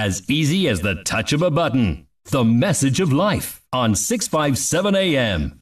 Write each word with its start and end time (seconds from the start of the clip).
as 0.00 0.22
easy 0.30 0.66
as 0.66 0.80
the 0.80 0.94
touch 1.04 1.34
of 1.34 1.42
a 1.42 1.50
button. 1.50 2.06
The 2.24 2.42
message 2.42 3.00
of 3.00 3.12
life 3.12 3.60
on 3.70 3.94
657 3.94 4.96
AM. 4.96 5.60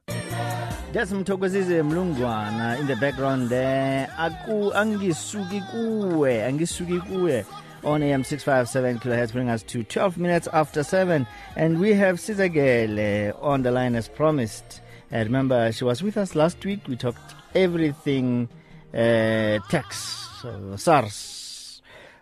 Mlungwana 1.83 2.79
in 2.79 2.87
the 2.87 2.97
background 3.01 3.49
there. 3.49 4.09
Aku 4.17 4.73
angisuki 4.75 5.61
kuwe. 5.73 7.45
On 7.85 8.03
AM 8.03 8.23
657 8.23 8.99
kilohertz 9.01 9.33
bring 9.33 9.49
us 9.49 9.63
to 9.65 9.83
12 9.83 10.19
minutes 10.19 10.49
after 10.53 10.85
7 10.85 11.27
and 11.57 11.81
we 11.81 11.95
have 11.95 12.19
Sizakele 12.19 13.35
on 13.43 13.63
the 13.63 13.73
line 13.73 13.97
as 13.97 14.09
promised. 14.09 14.81
I 15.11 15.23
remember 15.23 15.73
she 15.73 15.85
was 15.85 16.01
with 16.03 16.17
us 16.17 16.37
last 16.37 16.65
week. 16.65 16.87
We 16.87 16.95
talked 16.95 17.35
everything 17.57 18.49
uh, 18.95 19.59
tax, 19.69 20.45
uh, 20.45 20.77
SARS, 20.77 21.38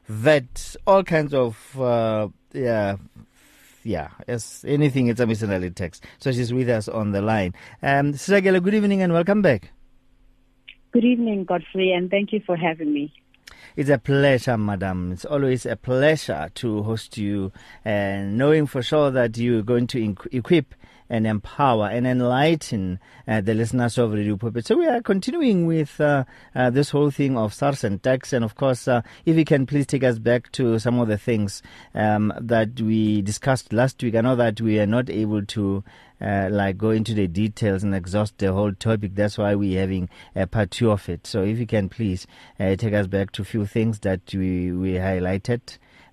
VAT, 0.09 0.77
all 0.87 1.05
kinds 1.05 1.35
of 1.35 1.81
uh, 1.81 2.29
yeah 2.53 2.97
yeah, 3.87 4.09
yes, 4.27 4.65
anything 4.67 5.07
it's 5.07 5.21
a 5.21 5.27
missionary 5.27 5.71
text. 5.71 6.05
So 6.19 6.33
she's 6.33 6.53
with 6.53 6.69
us 6.69 6.89
on 6.89 7.13
the 7.13 7.23
line. 7.23 7.55
Um, 7.83 8.15
Sizakele, 8.15 8.63
good 8.63 8.75
evening 8.75 9.01
and 9.01 9.13
welcome 9.13 9.43
back. 9.43 9.71
Good 10.91 11.05
evening, 11.05 11.45
Godfrey, 11.45 11.93
and 11.93 12.11
thank 12.11 12.33
you 12.33 12.41
for 12.45 12.57
having 12.57 12.93
me. 12.93 13.13
It's 13.77 13.91
a 13.91 13.99
pleasure, 13.99 14.59
madam. 14.59 15.13
It's 15.13 15.25
always 15.25 15.67
a 15.67 15.77
pleasure 15.77 16.51
to 16.55 16.83
host 16.83 17.17
you 17.17 17.53
and 17.85 18.37
knowing 18.37 18.67
for 18.67 18.83
sure 18.83 19.11
that 19.11 19.37
you're 19.37 19.63
going 19.63 19.87
to 19.89 20.17
equip 20.33 20.75
and 21.09 21.27
empower 21.27 21.89
and 21.89 22.07
enlighten 22.07 22.99
uh, 23.29 23.41
the 23.41 23.55
listeners 23.55 23.99
of 23.99 24.13
Radio 24.13 24.37
Pulpit. 24.37 24.67
So 24.67 24.77
we 24.77 24.87
are 24.87 25.01
continuing 25.01 25.67
with 25.67 26.01
uh, 26.01 26.25
uh, 26.55 26.71
this 26.71 26.91
whole 26.91 27.11
thing 27.11 27.37
of 27.37 27.55
SARS 27.55 27.85
and 27.85 28.03
tax. 28.03 28.33
And 28.33 28.45
of 28.45 28.55
course, 28.55 28.89
uh, 28.89 29.03
if 29.25 29.37
you 29.37 29.45
can 29.45 29.67
please 29.67 29.87
take 29.87 30.05
us 30.05 30.19
back 30.19 30.51
to 30.53 30.79
some 30.79 30.99
of 30.99 31.09
the 31.09 31.19
things 31.19 31.63
um, 31.95 32.33
that 32.41 32.81
we 32.81 33.23
discussed 33.23 33.73
last 33.73 34.03
week. 34.03 34.15
I 34.15 34.21
know 34.21 34.37
that 34.37 34.61
we 34.61 34.79
are 34.81 34.87
not 34.87 35.11
able 35.11 35.45
to 35.45 35.85
uh, 36.21 36.49
like 36.51 36.79
go 36.79 36.91
into 36.91 37.15
the 37.15 37.27
details 37.27 37.83
and 37.83 37.95
exhaust 37.95 38.39
the 38.39 38.53
whole 38.53 38.73
topic. 38.73 39.15
That's 39.15 39.39
why 39.39 39.55
we're 39.55 39.81
having 39.81 40.09
a 40.35 40.47
part 40.47 40.71
two 40.71 40.91
of 40.91 41.09
it. 41.09 41.27
So 41.27 41.43
if 41.43 41.59
you 41.59 41.67
can 41.67 41.89
please 41.89 42.27
uh, 42.59 42.77
take 42.77 42.95
us 42.95 43.07
back 43.07 43.33
to 43.33 43.43
a 43.43 43.45
few 43.45 43.67
things 43.67 44.01
that 44.01 44.21
we, 44.33 44.73
we 44.73 44.95
highlighted, 44.95 45.61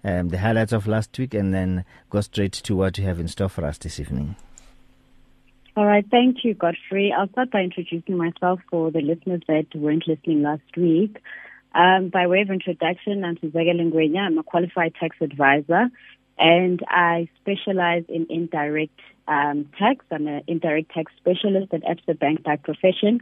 um, 0.04 0.30
the 0.30 0.40
highlights 0.40 0.74
of 0.74 0.88
last 0.88 1.18
week, 1.18 1.34
and 1.34 1.54
then 1.54 1.86
go 2.10 2.22
straight 2.22 2.54
to 2.54 2.76
what 2.76 2.98
you 2.98 3.06
have 3.06 3.20
in 3.20 3.28
store 3.28 3.50
for 3.50 3.66
us 3.66 3.78
this 3.78 4.00
evening. 4.00 4.36
All 5.76 5.88
right, 5.88 6.06
thank 6.12 6.44
you, 6.44 6.54
Godfrey. 6.54 7.12
I'll 7.12 7.30
start 7.30 7.50
by 7.50 7.62
introducing 7.62 8.16
myself 8.16 8.60
for 8.70 8.92
the 8.92 9.02
listeners 9.02 9.42
that 9.48 9.66
weren't 9.74 10.08
listening 10.08 10.44
last 10.44 10.62
week. 10.78 11.18
Um, 11.74 12.10
by 12.10 12.28
way 12.28 12.42
of 12.42 12.52
introduction, 12.52 13.24
I'm 13.24 13.38
Sizakele 13.38 13.92
Ngwenya. 13.92 14.20
I'm 14.20 14.38
a 14.38 14.44
qualified 14.44 14.94
tax 15.00 15.18
advisor, 15.20 15.90
and 16.38 16.80
I 16.88 17.28
specialize 17.42 18.04
in 18.08 18.28
indirect 18.30 19.00
um, 19.28 19.68
tax. 19.80 20.06
I'm 20.12 20.28
an 20.28 20.44
indirect 20.46 20.92
tax 20.92 21.12
specialist 21.18 21.74
at 21.74 21.82
Absa 21.82 22.20
Bank 22.20 22.44
by 22.44 22.58
profession. 22.58 23.22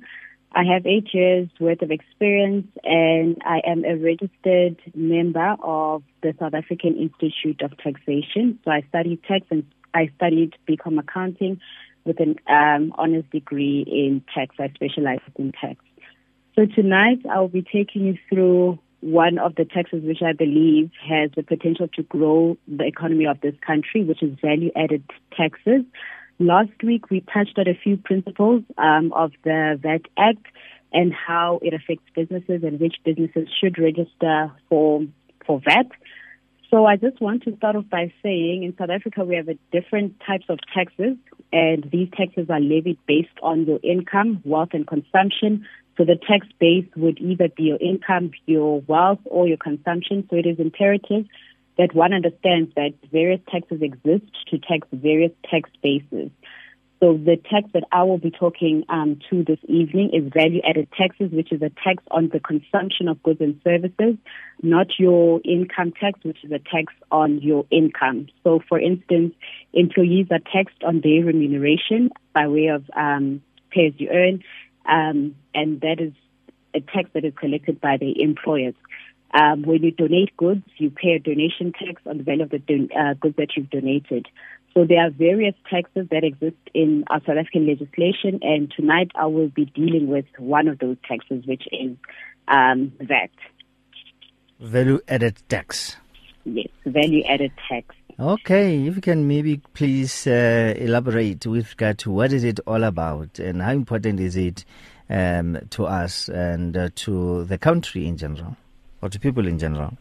I 0.51 0.65
have 0.65 0.85
eight 0.85 1.13
years 1.13 1.47
worth 1.57 1.81
of 1.81 1.89
experience, 1.89 2.67
and 2.83 3.37
I 3.45 3.61
am 3.65 3.85
a 3.85 3.95
registered 3.95 4.75
member 4.93 5.55
of 5.63 6.03
the 6.21 6.35
South 6.37 6.53
African 6.53 6.97
Institute 6.97 7.61
of 7.61 7.77
Taxation. 7.77 8.59
So 8.65 8.71
I 8.71 8.83
studied 8.89 9.23
tax 9.23 9.45
and 9.49 9.63
I 9.93 10.11
studied 10.17 10.55
BCom 10.67 10.99
accounting 10.99 11.61
with 12.05 12.19
an 12.19 12.35
um, 12.47 12.93
honors 12.97 13.25
degree 13.31 13.85
in 13.87 14.23
tax. 14.33 14.55
I 14.59 14.69
specialize 14.73 15.19
in 15.37 15.51
tax. 15.51 15.79
So 16.55 16.65
tonight 16.65 17.19
I 17.29 17.39
will 17.39 17.47
be 17.47 17.61
taking 17.63 18.05
you 18.05 18.17
through 18.29 18.79
one 19.01 19.39
of 19.39 19.55
the 19.55 19.65
taxes 19.65 20.03
which 20.03 20.21
I 20.21 20.33
believe 20.33 20.91
has 21.07 21.31
the 21.35 21.43
potential 21.43 21.87
to 21.95 22.03
grow 22.03 22.57
the 22.67 22.85
economy 22.85 23.25
of 23.25 23.41
this 23.41 23.55
country, 23.65 24.03
which 24.03 24.21
is 24.21 24.37
value 24.39 24.71
added 24.75 25.03
taxes. 25.35 25.83
Last 26.39 26.71
week 26.83 27.09
we 27.09 27.21
touched 27.21 27.57
on 27.57 27.67
a 27.67 27.73
few 27.73 27.97
principles 27.97 28.63
um, 28.77 29.11
of 29.13 29.31
the 29.43 29.79
VAT 29.81 30.01
Act 30.17 30.45
and 30.93 31.13
how 31.13 31.59
it 31.61 31.73
affects 31.73 32.03
businesses 32.15 32.63
and 32.63 32.79
which 32.79 32.95
businesses 33.05 33.47
should 33.59 33.77
register 33.77 34.51
for 34.69 35.01
for 35.45 35.61
VAT. 35.63 35.87
So 36.69 36.85
I 36.85 36.95
just 36.95 37.19
want 37.21 37.43
to 37.43 37.55
start 37.57 37.75
off 37.75 37.85
by 37.89 38.13
saying 38.23 38.63
in 38.63 38.75
South 38.77 38.89
Africa 38.89 39.25
we 39.25 39.35
have 39.35 39.49
different 39.71 40.21
types 40.25 40.45
of 40.47 40.59
taxes 40.73 41.17
and 41.51 41.89
these 41.91 42.09
taxes 42.15 42.47
are 42.49 42.59
levied 42.59 42.97
based 43.07 43.37
on 43.43 43.65
your 43.65 43.79
income, 43.83 44.41
wealth 44.45 44.69
and 44.73 44.87
consumption. 44.87 45.65
So 45.97 46.05
the 46.05 46.15
tax 46.15 46.47
base 46.59 46.85
would 46.95 47.19
either 47.19 47.49
be 47.49 47.63
your 47.63 47.77
income, 47.77 48.31
your 48.45 48.81
wealth 48.81 49.19
or 49.25 49.47
your 49.47 49.57
consumption. 49.57 50.25
So 50.29 50.37
it 50.37 50.45
is 50.45 50.59
imperative 50.59 51.25
that 51.77 51.93
one 51.93 52.13
understands 52.13 52.71
that 52.75 52.93
various 53.11 53.41
taxes 53.49 53.81
exist 53.81 54.25
to 54.47 54.59
tax 54.59 54.87
various 54.91 55.31
tax 55.49 55.69
bases. 55.81 56.29
So 57.01 57.17
the 57.17 57.35
tax 57.49 57.67
that 57.73 57.83
I 57.91 58.03
will 58.03 58.19
be 58.19 58.29
talking 58.29 58.83
um, 58.87 59.19
to 59.31 59.43
this 59.43 59.57
evening 59.67 60.11
is 60.13 60.31
value-added 60.31 60.87
taxes, 60.95 61.31
which 61.31 61.51
is 61.51 61.59
a 61.63 61.71
tax 61.83 62.03
on 62.11 62.29
the 62.31 62.39
consumption 62.39 63.07
of 63.07 63.21
goods 63.23 63.41
and 63.41 63.59
services, 63.63 64.17
not 64.61 64.85
your 64.99 65.41
income 65.43 65.93
tax, 65.99 66.19
which 66.21 66.37
is 66.43 66.51
a 66.51 66.59
tax 66.59 66.93
on 67.11 67.41
your 67.41 67.65
income. 67.71 68.27
So, 68.43 68.61
for 68.69 68.79
instance, 68.79 69.33
employees 69.73 70.27
are 70.29 70.39
taxed 70.53 70.83
on 70.85 71.01
their 71.01 71.25
remuneration 71.25 72.11
by 72.35 72.47
way 72.47 72.67
of 72.67 72.83
um, 72.95 73.41
pay 73.71 73.87
as 73.87 73.93
you 73.97 74.09
earn, 74.11 74.43
um, 74.85 75.35
and 75.55 75.81
that 75.81 75.99
is 75.99 76.13
a 76.75 76.81
tax 76.81 77.09
that 77.13 77.25
is 77.25 77.33
collected 77.35 77.81
by 77.81 77.97
the 77.97 78.21
employers. 78.21 78.75
Um, 79.33 79.63
when 79.63 79.81
you 79.81 79.91
donate 79.91 80.35
goods, 80.37 80.65
you 80.77 80.91
pay 80.91 81.13
a 81.13 81.19
donation 81.19 81.71
tax 81.71 82.01
on 82.05 82.17
the 82.17 82.23
value 82.23 82.43
of 82.43 82.49
the 82.49 82.59
don- 82.59 82.89
uh, 82.95 83.13
goods 83.15 83.37
that 83.37 83.55
you've 83.55 83.69
donated. 83.71 84.27
So 84.73 84.85
there 84.85 85.05
are 85.05 85.09
various 85.09 85.55
taxes 85.69 86.07
that 86.11 86.23
exist 86.23 86.55
in 86.73 87.03
our 87.09 87.19
South 87.21 87.37
African 87.37 87.67
legislation, 87.67 88.39
and 88.41 88.71
tonight 88.71 89.11
I 89.15 89.25
will 89.25 89.49
be 89.49 89.65
dealing 89.65 90.07
with 90.07 90.25
one 90.37 90.69
of 90.69 90.79
those 90.79 90.95
taxes, 91.07 91.45
which 91.45 91.63
is 91.71 91.97
um, 92.47 92.93
VAT. 93.01 93.31
Value 94.61 94.99
added 95.09 95.41
tax. 95.49 95.97
Yes, 96.45 96.69
value 96.85 97.23
added 97.25 97.51
tax. 97.67 97.95
Okay, 98.19 98.85
if 98.85 98.95
you 98.95 99.01
can 99.01 99.27
maybe 99.27 99.57
please 99.73 100.27
uh, 100.27 100.73
elaborate 100.77 101.45
with 101.45 101.71
regard 101.71 101.97
to 101.99 102.11
what 102.11 102.31
is 102.31 102.43
it 102.43 102.59
all 102.67 102.83
about 102.83 103.39
and 103.39 103.61
how 103.61 103.71
important 103.71 104.19
is 104.19 104.37
it 104.37 104.63
um, 105.09 105.57
to 105.71 105.85
us 105.85 106.29
and 106.29 106.77
uh, 106.77 106.89
to 106.95 107.43
the 107.45 107.57
country 107.57 108.07
in 108.07 108.17
general 108.17 108.55
or 109.01 109.09
to 109.09 109.19
people 109.19 109.47
in 109.47 109.57
general? 109.57 109.97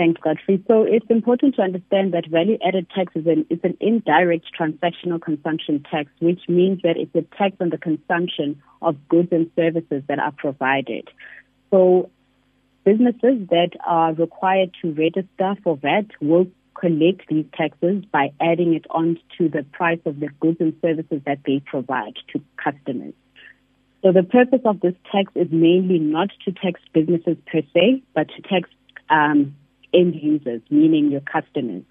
Thanks, 0.00 0.18
Godfrey. 0.22 0.64
So 0.66 0.84
it's 0.84 1.04
important 1.10 1.56
to 1.56 1.60
understand 1.60 2.14
that 2.14 2.26
value-added 2.26 2.88
tax 2.88 3.12
is 3.14 3.26
an, 3.26 3.44
an 3.62 3.76
indirect 3.80 4.46
transactional 4.58 5.20
consumption 5.20 5.84
tax, 5.90 6.08
which 6.20 6.40
means 6.48 6.80
that 6.84 6.96
it's 6.96 7.14
a 7.14 7.20
tax 7.36 7.56
on 7.60 7.68
the 7.68 7.76
consumption 7.76 8.62
of 8.80 8.96
goods 9.10 9.28
and 9.30 9.50
services 9.54 10.02
that 10.08 10.18
are 10.18 10.32
provided. 10.32 11.08
So 11.70 12.08
businesses 12.82 13.46
that 13.50 13.72
are 13.86 14.14
required 14.14 14.74
to 14.80 14.92
register 14.92 15.54
for 15.62 15.76
VAT 15.76 16.06
will 16.22 16.46
collect 16.72 17.28
these 17.28 17.44
taxes 17.54 18.02
by 18.10 18.32
adding 18.40 18.72
it 18.72 18.86
on 18.88 19.18
to 19.36 19.50
the 19.50 19.64
price 19.64 20.00
of 20.06 20.18
the 20.18 20.28
goods 20.40 20.62
and 20.62 20.72
services 20.80 21.20
that 21.26 21.40
they 21.44 21.60
provide 21.66 22.14
to 22.32 22.40
customers. 22.56 23.12
So 24.02 24.12
the 24.12 24.22
purpose 24.22 24.62
of 24.64 24.80
this 24.80 24.94
tax 25.12 25.30
is 25.34 25.48
mainly 25.50 25.98
not 25.98 26.30
to 26.46 26.52
tax 26.52 26.80
businesses 26.94 27.36
per 27.52 27.60
se, 27.74 28.02
but 28.14 28.28
to 28.28 28.40
tax 28.40 28.70
um, 29.10 29.56
end 29.94 30.14
users, 30.14 30.62
meaning 30.70 31.10
your 31.10 31.20
customers. 31.20 31.82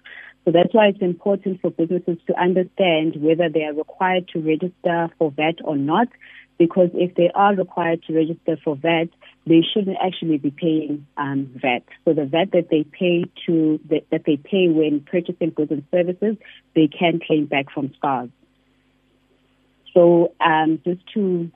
So 0.44 0.52
that's 0.52 0.72
why 0.72 0.88
it's 0.88 1.02
important 1.02 1.60
for 1.60 1.70
businesses 1.70 2.18
to 2.26 2.40
understand 2.40 3.16
whether 3.16 3.48
they 3.48 3.64
are 3.64 3.74
required 3.74 4.28
to 4.28 4.40
register 4.40 5.08
for 5.18 5.30
VAT 5.30 5.56
or 5.64 5.76
not, 5.76 6.08
because 6.58 6.90
if 6.94 7.14
they 7.14 7.30
are 7.34 7.54
required 7.54 8.02
to 8.04 8.14
register 8.14 8.56
for 8.62 8.76
VAT, 8.76 9.08
they 9.46 9.62
shouldn't 9.62 9.96
actually 10.02 10.38
be 10.38 10.50
paying 10.50 11.06
um, 11.16 11.50
VAT. 11.54 11.82
So 12.04 12.14
the 12.14 12.26
VAT 12.26 12.52
that 12.52 12.68
they 12.70 12.84
pay 12.84 13.24
to 13.46 13.80
that, 13.90 14.06
that 14.10 14.22
they 14.26 14.36
pay 14.36 14.68
when 14.68 15.00
purchasing 15.00 15.50
goods 15.50 15.70
and 15.70 15.84
services, 15.90 16.36
they 16.74 16.88
can 16.88 17.20
claim 17.26 17.46
back 17.46 17.70
from 17.72 17.92
SARS. 18.00 18.30
So 19.94 20.32
um, 20.40 20.80
just 20.84 21.00
to 21.14 21.50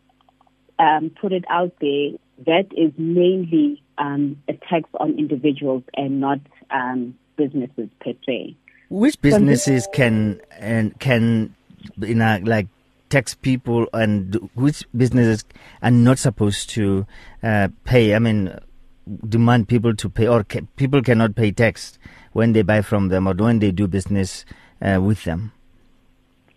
um, 0.79 1.11
put 1.21 1.33
it 1.33 1.45
out 1.49 1.73
there, 1.81 2.11
that 2.47 2.67
is 2.77 2.93
mainly 2.97 3.83
um, 3.99 4.43
a 4.49 4.55
tax 4.55 4.89
on 5.01 5.19
individuals 5.19 5.83
and 5.95 6.21
not 6.21 6.41
um, 6.71 7.17
businesses 7.37 7.89
per 8.01 8.13
se. 8.27 8.57
Which 8.91 9.21
businesses 9.21 9.89
can 9.93 10.41
and 10.59 10.99
can 11.01 11.55
you 11.99 12.15
know, 12.15 12.41
like 12.43 12.69
tax 13.11 13.35
people, 13.35 13.87
and 13.93 14.51
which 14.55 14.85
businesses 14.97 15.45
are 15.83 15.91
not 15.91 16.19
supposed 16.19 16.71
to 16.71 17.07
uh, 17.43 17.69
pay? 17.85 18.15
I 18.15 18.19
mean, 18.19 18.59
demand 19.29 19.69
people 19.69 19.95
to 19.97 20.09
pay, 20.09 20.27
or 20.27 20.45
ca- 20.45 20.67
people 20.77 21.03
cannot 21.03 21.35
pay 21.35 21.53
tax 21.53 21.99
when 22.33 22.53
they 22.53 22.63
buy 22.63 22.83
from 22.83 23.09
them 23.09 23.29
or 23.29 23.35
when 23.35 23.59
they 23.59 23.71
do 23.71 23.87
business 23.87 24.45
uh, 24.83 25.01
with 25.01 25.25
them. 25.25 25.53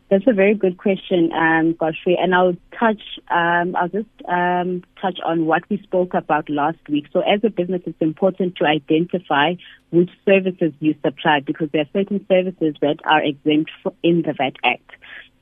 That's 0.09 0.25
a 0.25 0.33
very 0.33 0.53
good 0.53 0.77
question, 0.77 1.31
um, 1.33 1.73
Godfrey. 1.73 2.17
And 2.17 2.33
I'll 2.33 2.55
touch, 2.79 3.01
um, 3.29 3.75
I'll 3.75 3.89
just 3.89 4.07
um, 4.27 4.83
touch 5.01 5.19
on 5.25 5.45
what 5.45 5.63
we 5.69 5.81
spoke 5.83 6.13
about 6.13 6.49
last 6.49 6.79
week. 6.89 7.05
So, 7.11 7.21
as 7.21 7.41
a 7.43 7.49
business, 7.49 7.81
it's 7.85 8.01
important 8.01 8.55
to 8.57 8.65
identify 8.65 9.55
which 9.89 10.09
services 10.25 10.73
you 10.79 10.95
supply 11.03 11.41
because 11.45 11.69
there 11.71 11.81
are 11.81 11.89
certain 11.93 12.25
services 12.27 12.75
that 12.81 12.97
are 13.05 13.23
exempt 13.23 13.71
in 14.03 14.23
the 14.23 14.33
VAT 14.33 14.55
Act. 14.63 14.91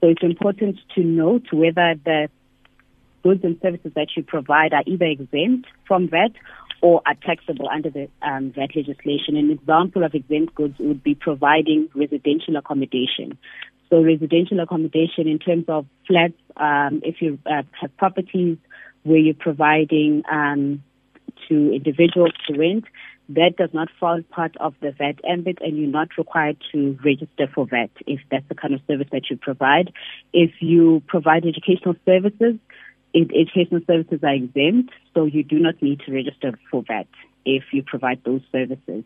So, 0.02 0.08
it's 0.08 0.24
important 0.24 0.80
to 0.96 1.04
note 1.04 1.46
whether 1.52 1.96
the 2.04 2.30
goods 3.24 3.44
and 3.44 3.60
services 3.62 3.92
that 3.96 4.10
you 4.16 4.24
provide 4.24 4.74
are 4.74 4.84
either 4.86 5.06
exempt 5.06 5.68
from 5.88 6.08
VAT 6.08 6.32
or 6.82 7.02
are 7.08 7.16
taxable 7.16 7.68
under 7.68 7.90
the 7.90 8.08
um, 8.22 8.52
VAT 8.52 8.76
legislation. 8.76 9.36
An 9.36 9.50
example 9.50 10.04
of 10.04 10.14
exempt 10.14 10.54
goods 10.54 10.76
would 10.80 11.02
be 11.02 11.16
providing 11.16 11.90
residential 11.96 12.56
accommodation. 12.58 13.38
So 13.90 14.04
residential 14.04 14.60
accommodation 14.60 15.28
in 15.28 15.40
terms 15.40 15.66
of 15.68 15.86
flats, 16.08 16.34
um, 16.58 17.02
if 17.04 17.22
you 17.22 17.40
uh, 17.46 17.64
have 17.80 17.96
properties 17.98 18.58
where 19.04 19.18
you're 19.18 19.36
providing 19.36 20.24
um, 20.32 20.84
to 21.48 21.74
individuals 21.74 22.34
to 22.48 22.58
rent, 22.58 22.86
that 23.30 23.56
does 23.58 23.70
not 23.74 23.90
fall 24.00 24.22
part 24.30 24.56
of 24.58 24.76
the 24.82 24.92
VAT 24.92 25.20
ambit 25.28 25.58
and 25.62 25.78
you're 25.78 25.90
not 25.90 26.10
required 26.18 26.58
to 26.72 26.98
register 27.04 27.48
for 27.54 27.66
VAT 27.66 27.90
if 28.06 28.20
that's 28.30 28.48
the 28.50 28.56
kind 28.56 28.74
of 28.74 28.82
service 28.88 29.08
that 29.12 29.30
you 29.30 29.38
provide. 29.38 29.92
If 30.34 30.52
you 30.60 31.02
provide 31.08 31.46
educational 31.46 31.96
services, 32.06 32.56
educational 33.16 33.82
services 33.88 34.20
are 34.24 34.34
exempt, 34.34 34.92
so 35.14 35.26
you 35.26 35.44
do 35.44 35.58
not 35.58 35.82
need 35.82 36.02
to 36.02 36.14
register 36.14 36.58
for 36.70 36.84
VAT 36.88 37.08
if 37.46 37.64
you 37.72 37.84
provide 37.84 38.22
those 38.26 38.42
services. 38.52 39.04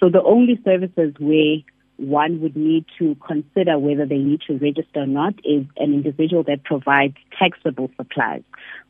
So 0.00 0.08
the 0.08 0.22
only 0.22 0.60
services 0.64 1.14
where 1.18 1.58
one 1.98 2.40
would 2.40 2.56
need 2.56 2.86
to 2.98 3.16
consider 3.26 3.76
whether 3.76 4.06
they 4.06 4.18
need 4.18 4.40
to 4.46 4.56
register 4.56 5.00
or 5.00 5.06
not 5.06 5.34
is 5.44 5.66
an 5.76 5.92
individual 5.92 6.44
that 6.44 6.62
provides 6.62 7.16
taxable 7.36 7.90
supplies, 7.96 8.42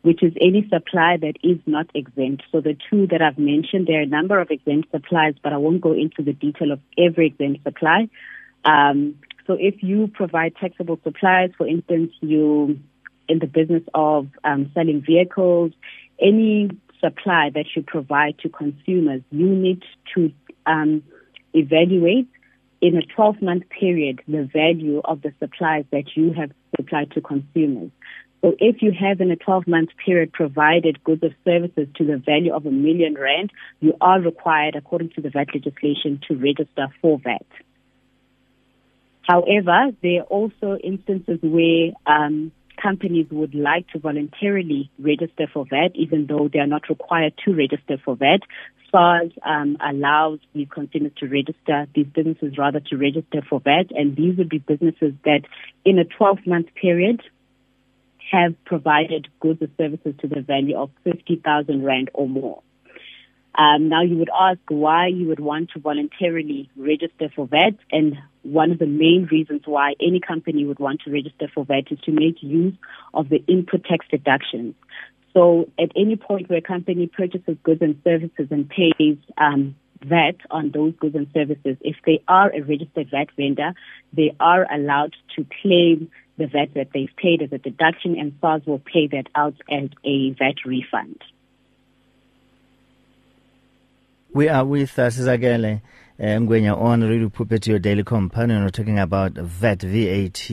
which 0.03 0.23
is 0.23 0.33
any 0.41 0.69
supply 0.69 1.17
that 1.17 1.35
is 1.43 1.59
not 1.65 1.87
exempt. 1.95 2.43
So 2.53 2.61
the 2.61 2.77
two 2.91 3.07
that 3.07 3.23
I've 3.23 3.39
mentioned, 3.39 3.87
there 3.87 4.01
are 4.01 4.03
a 4.03 4.07
number 4.07 4.39
of 4.39 4.51
exempt 4.51 4.91
supplies, 4.91 5.35
but 5.43 5.55
I 5.55 5.57
won't 5.57 5.81
go 5.81 5.95
into 5.95 6.23
the 6.23 6.35
detail 6.35 6.71
of 6.71 6.81
every 6.99 7.29
exempt 7.29 7.65
supply. 7.65 8.11
Um, 8.67 9.17
so 9.47 9.55
if 9.59 9.83
you 9.83 10.09
provide 10.09 10.55
taxable 10.57 11.01
supplies, 11.03 11.51
for 11.57 11.67
instance, 11.67 12.13
you 12.21 12.79
in 13.27 13.39
the 13.39 13.47
business 13.47 13.83
of 13.95 14.29
um, 14.45 14.71
selling 14.75 15.03
vehicles, 15.03 15.73
any 16.21 16.71
supply 17.01 17.51
that 17.55 17.67
you 17.75 17.83
provide 17.83 18.39
to 18.41 18.49
consumers, 18.49 19.23
you 19.31 19.47
need 19.47 19.83
to 20.15 20.33
um, 20.67 21.03
evaluate 21.55 22.29
in 22.81 22.97
a 22.97 23.03
12 23.03 23.43
month 23.43 23.65
period 23.69 24.21
the 24.29 24.49
value 24.53 25.01
of 25.05 25.23
the 25.23 25.33
supplies 25.39 25.85
that 25.91 26.17
you 26.17 26.33
have 26.33 26.51
supplied 26.77 27.11
to 27.13 27.21
consumers. 27.21 27.91
So 28.41 28.55
if 28.61 28.83
you 28.83 28.93
have 28.93 29.21
in 29.21 29.31
a 29.31 29.37
12 29.37 29.67
month 29.67 29.91
period 30.05 30.33
provided 30.33 31.03
goods 31.03 31.23
or 31.25 31.35
services 31.45 31.89
to 31.97 32.05
the 32.05 32.19
value 32.19 32.53
of 32.55 32.67
a 32.67 32.71
million 32.71 33.15
rand, 33.15 33.51
you 33.81 33.95
are 34.01 34.21
required, 34.21 34.77
according 34.77 35.11
to 35.11 35.21
the 35.21 35.31
VAT 35.31 35.49
legislation, 35.55 36.21
to 36.29 36.37
register 36.37 36.87
for 37.03 37.19
VAT. 37.19 37.47
However, 39.23 39.91
there 40.03 40.21
are 40.21 40.25
also 40.25 40.79
instances 40.83 41.39
where 41.43 41.91
um, 42.07 42.53
companies 42.81 43.27
would 43.31 43.55
like 43.55 43.89
to 43.89 43.99
voluntarily 43.99 44.91
register 44.99 45.47
for 45.53 45.67
VAT, 45.69 45.91
even 45.95 46.27
though 46.27 46.49
they 46.53 46.59
are 46.59 46.67
not 46.67 46.89
required 46.89 47.35
to 47.45 47.55
register 47.55 47.99
for 48.05 48.17
VAT. 48.17 48.41
SARS 48.91 49.33
um, 49.45 49.77
allows 49.81 50.39
the 50.55 50.67
consumers 50.67 51.13
to 51.19 51.29
register, 51.29 51.87
these 51.95 52.07
businesses 52.07 52.57
rather 52.57 52.81
to 52.81 52.97
register 52.97 53.43
for 53.49 53.61
VAT, 53.61 53.91
and 53.91 54.17
these 54.17 54.37
would 54.39 54.49
be 54.49 54.59
businesses 54.59 55.13
that 55.25 55.43
in 55.85 55.99
a 55.99 56.05
12 56.05 56.47
month 56.47 56.69
period 56.75 57.23
have 58.31 58.55
provided 58.65 59.29
goods 59.41 59.63
or 59.63 59.69
services 59.77 60.15
to 60.21 60.29
the 60.29 60.41
value 60.41 60.77
of 60.77 60.91
50,000 61.05 61.85
Rand 61.85 62.11
or 62.15 62.29
more. 62.29 62.63
Um, 63.59 63.89
now 63.89 64.03
you 64.03 64.17
would 64.19 64.31
ask 64.39 64.61
why 64.69 65.09
you 65.09 65.29
would 65.29 65.41
want 65.41 65.71
to 65.71 65.81
voluntarily 65.81 66.71
register 66.77 67.29
for 67.35 67.47
VAT 67.47 67.75
and 67.91 68.17
one 68.53 68.71
of 68.71 68.79
the 68.79 68.87
main 68.87 69.29
reasons 69.31 69.63
why 69.67 69.95
any 70.01 70.21
company 70.21 70.65
would 70.65 70.79
want 70.79 71.03
to 71.03 71.11
register 71.11 71.49
for 71.53 71.65
VAT 71.65 71.91
is 71.91 72.01
to 72.01 72.13
make 72.13 72.43
use 72.43 72.75
of 73.15 73.29
the 73.29 73.45
input 73.47 73.85
tax 73.85 74.07
deductions. 74.11 74.75
So 75.35 75.69
at 75.79 75.91
any 75.95 76.17
point 76.17 76.49
where 76.49 76.59
a 76.59 76.63
company 76.63 77.07
purchases 77.07 77.57
goods 77.63 77.83
and 77.83 78.01
services 78.03 78.49
and 78.51 78.69
pays 78.69 79.19
um, 79.37 79.77
VAT 80.03 80.37
on 80.51 80.71
those 80.73 80.95
goods 80.97 81.15
and 81.15 81.27
services, 81.35 81.77
if 81.81 81.97
they 82.07 82.23
are 82.29 82.51
a 82.55 82.61
registered 82.63 83.11
VAT 83.11 83.29
vendor, 83.37 83.75
they 84.13 84.35
are 84.41 84.67
allowed 84.73 85.15
to 85.37 85.47
claim 85.63 86.11
the 86.39 86.47
VAT 86.47 86.75
that 86.75 86.89
they've 86.95 87.15
paid 87.17 87.43
as 87.43 87.53
a 87.53 87.59
deduction 87.59 88.19
and 88.19 88.33
SARS 88.41 88.63
will 88.65 88.79
pay 88.79 89.09
that 89.09 89.27
out 89.35 89.55
as 89.71 89.91
a 90.05 90.31
VAT 90.33 90.65
refund. 90.65 91.23
We 94.33 94.49
are 94.49 94.65
with 94.65 94.99
uh, 94.99 95.11
Sizakele 96.19 96.37
uh, 96.37 96.41
Ngwenya 96.41 96.77
on 96.77 97.03
Radio 97.03 97.29
Pulpit, 97.29 97.67
your 97.67 97.79
daily 97.79 98.03
companion. 98.03 98.63
We're 98.63 98.71
talking 98.71 98.99
about 98.99 99.33
VAT, 99.35 99.83
VAT. 99.83 100.51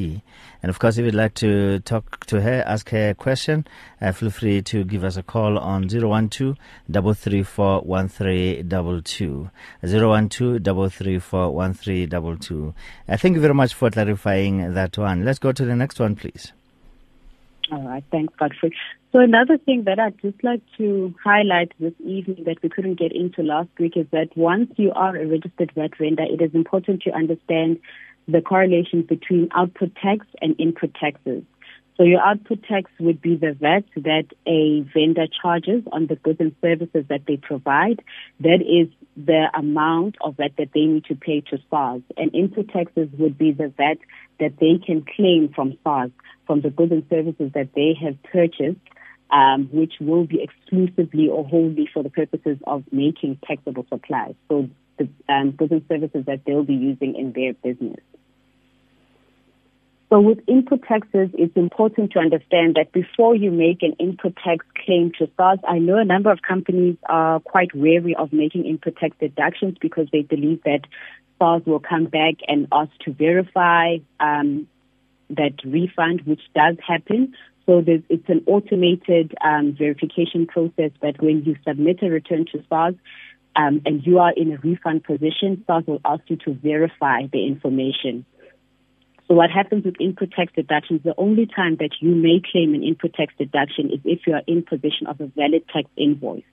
And 0.62 0.70
of 0.70 0.78
course, 0.80 0.98
if 0.98 1.06
you'd 1.06 1.16
like 1.16 1.34
to 1.36 1.80
talk 1.80 2.26
to 2.28 2.42
her, 2.42 2.64
ask 2.66 2.90
her 2.90 3.10
a 3.10 3.16
question, 3.16 3.66
uh, 4.02 4.12
feel 4.12 4.30
free 4.30 4.62
to 4.62 4.84
give 4.84 5.04
us 5.04 5.18
a 5.18 5.24
call 5.24 5.58
on 5.58 5.88
012 5.88 6.58
334 6.92 7.82
1322. 7.82 9.50
012 9.82 10.94
334 10.94 11.52
1322. 11.52 12.74
Uh, 13.08 13.18
thank 13.18 13.36
you 13.36 13.42
very 13.42 13.54
much 13.54 13.74
for 13.74 13.90
clarifying 13.90 14.74
that 14.74 14.98
one. 14.98 15.26
Let's 15.26 15.40
go 15.40 15.52
to 15.52 15.66
the 15.66 15.76
next 15.76 16.00
one, 16.00 16.16
please. 16.16 16.54
All 17.72 17.82
right. 17.82 18.04
Thanks, 18.12 18.34
Godfrey. 18.38 18.76
So 19.12 19.20
another 19.20 19.58
thing 19.58 19.84
that 19.86 20.00
I'd 20.00 20.20
just 20.22 20.44
like 20.44 20.62
to 20.78 21.14
highlight 21.24 21.72
this 21.80 21.94
evening 22.06 22.44
that 22.46 22.58
we 22.62 22.70
couldn't 22.70 23.00
get 23.00 23.12
into 23.12 23.42
last 23.42 23.70
week 23.80 23.94
is 23.96 24.06
that 24.12 24.30
once 24.36 24.72
you 24.76 24.92
are 24.92 25.16
a 25.16 25.26
registered 25.26 25.72
VAT 25.74 25.98
vendor, 25.98 26.24
it 26.24 26.42
is 26.42 26.54
important 26.54 27.02
to 27.04 27.12
understand 27.12 27.80
the 28.28 28.42
correlation 28.42 29.04
between 29.04 29.50
output 29.56 29.96
tax 29.96 30.26
and 30.42 30.60
input 30.60 30.94
taxes. 30.96 31.44
So 31.98 32.04
your 32.04 32.20
output 32.20 32.64
tax 32.64 32.92
would 33.00 33.22
be 33.22 33.38
the 33.38 33.54
VAT 33.54 33.86
that 33.96 34.26
a 34.46 34.82
vendor 34.94 35.28
charges 35.42 35.84
on 35.94 36.08
the 36.08 36.18
goods 36.18 36.42
and 36.42 36.54
services 36.62 37.06
that 37.08 37.22
they 37.26 37.38
provide. 37.38 38.04
That 38.42 38.62
is 38.62 38.90
the 39.16 39.48
amount 39.58 40.18
of 40.20 40.36
VAT 40.36 40.52
that 40.58 40.70
they 40.74 40.82
need 40.82 41.06
to 41.06 41.16
pay 41.16 41.40
to 41.52 41.58
SARS. 41.70 42.02
And 42.18 42.36
input 42.36 42.70
taxes 42.70 43.08
would 43.18 43.38
be 43.38 43.54
the 43.54 43.72
VAT 43.78 43.98
that 44.42 44.58
they 44.60 44.78
can 44.86 45.06
claim 45.16 45.54
from 45.56 45.78
SARS, 45.84 46.12
from 46.46 46.62
the 46.62 46.70
goods 46.70 46.92
and 46.92 47.06
services 47.10 47.52
that 47.54 47.70
they 47.76 47.96
have 48.02 48.22
purchased, 48.24 48.82
um, 49.32 49.70
which 49.72 49.94
will 50.02 50.26
be 50.26 50.42
exclusively 50.44 51.30
or 51.30 51.46
wholly 51.46 51.90
for 51.94 52.04
the 52.04 52.10
purposes 52.10 52.58
of 52.68 52.84
making 52.92 53.40
taxable 53.48 53.86
supplies. 53.90 54.36
So 54.50 54.70
the 54.98 55.08
um, 55.30 55.52
goods 55.52 55.72
and 55.72 55.86
services 55.88 56.26
that 56.26 56.42
they'll 56.46 56.64
be 56.64 56.76
using 56.76 57.16
in 57.16 57.32
their 57.32 57.54
business. 57.54 58.04
So 60.10 60.22
with 60.22 60.40
input 60.48 60.84
taxes, 60.84 61.30
it's 61.34 61.56
important 61.56 62.12
to 62.12 62.20
understand 62.20 62.76
that 62.76 62.92
before 62.92 63.36
you 63.36 63.50
make 63.50 63.82
an 63.82 63.94
input 64.00 64.36
tax 64.44 64.64
claim 64.86 65.12
to 65.18 65.28
SARS, 65.36 65.60
I 65.68 65.80
know 65.80 65.98
a 65.98 66.06
number 66.06 66.32
of 66.32 66.42
companies 66.48 66.98
are 67.10 67.40
quite 67.40 67.76
wary 67.76 68.16
of 68.16 68.32
making 68.32 68.66
input 68.66 68.98
tax 68.98 69.16
deductions 69.20 69.78
because 69.82 70.08
they 70.12 70.22
believe 70.22 70.62
that 70.64 70.82
SARS 71.40 71.64
will 71.66 71.80
come 71.80 72.06
back 72.06 72.36
and 72.48 72.68
ask 72.72 72.92
to 73.06 73.14
verify 73.14 73.98
um, 74.20 74.68
that 75.32 75.54
refund, 75.66 76.22
which 76.26 76.42
does 76.54 76.78
happen. 76.88 77.34
So 77.66 77.84
it's 77.88 78.30
an 78.30 78.44
automated 78.46 79.34
um, 79.44 79.76
verification 79.76 80.46
process 80.46 80.92
that 81.02 81.20
when 81.20 81.44
you 81.46 81.56
submit 81.68 82.04
a 82.04 82.10
return 82.10 82.46
to 82.52 82.64
SARS 82.70 82.94
um, 83.56 83.82
and 83.86 84.06
you 84.06 84.20
are 84.20 84.32
in 84.32 84.52
a 84.52 84.58
refund 84.58 85.04
position, 85.04 85.64
SARS 85.66 85.86
will 85.88 86.02
ask 86.06 86.22
you 86.28 86.36
to 86.46 86.54
verify 86.54 87.26
the 87.32 87.48
information. 87.48 88.24
So 89.28 89.34
what 89.34 89.50
happens 89.50 89.86
with 89.86 89.96
input 90.00 90.32
tax 90.32 90.54
deductions, 90.56 91.02
the 91.04 91.16
only 91.18 91.48
time 91.48 91.78
that 91.80 91.92
you 92.00 92.14
may 92.14 92.42
claim 92.52 92.76
an 92.76 92.84
input 92.84 93.14
tax 93.14 93.34
deduction 93.38 93.92
is 93.92 94.00
if 94.06 94.20
you 94.28 94.34
are 94.34 94.44
in 94.48 94.64
possession 94.64 95.08
of 95.08 95.20
a 95.20 95.28
valid 95.28 95.64
tax 95.74 95.90
invoice. 95.98 96.44